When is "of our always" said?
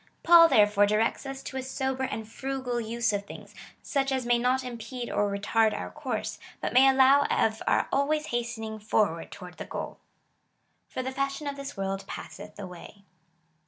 7.25-8.25